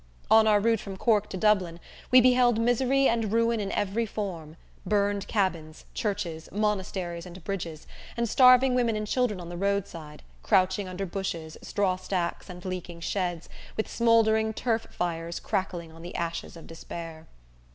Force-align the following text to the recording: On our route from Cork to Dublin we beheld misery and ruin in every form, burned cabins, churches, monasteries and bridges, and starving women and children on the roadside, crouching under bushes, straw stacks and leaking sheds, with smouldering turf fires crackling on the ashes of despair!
On 0.31 0.47
our 0.47 0.59
route 0.59 0.79
from 0.79 0.97
Cork 0.97 1.29
to 1.29 1.37
Dublin 1.37 1.79
we 2.09 2.21
beheld 2.21 2.59
misery 2.59 3.07
and 3.07 3.31
ruin 3.31 3.59
in 3.59 3.71
every 3.71 4.07
form, 4.07 4.57
burned 4.83 5.27
cabins, 5.27 5.85
churches, 5.93 6.49
monasteries 6.51 7.27
and 7.27 7.43
bridges, 7.43 7.85
and 8.17 8.27
starving 8.27 8.73
women 8.73 8.95
and 8.95 9.05
children 9.05 9.39
on 9.39 9.49
the 9.49 9.57
roadside, 9.57 10.23
crouching 10.41 10.87
under 10.87 11.05
bushes, 11.05 11.55
straw 11.61 11.97
stacks 11.97 12.49
and 12.49 12.65
leaking 12.65 12.99
sheds, 13.01 13.47
with 13.77 13.87
smouldering 13.87 14.53
turf 14.55 14.87
fires 14.89 15.39
crackling 15.39 15.91
on 15.91 16.01
the 16.01 16.15
ashes 16.15 16.57
of 16.57 16.65
despair! 16.65 17.27